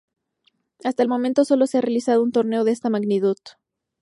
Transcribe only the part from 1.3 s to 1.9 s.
sólo se ha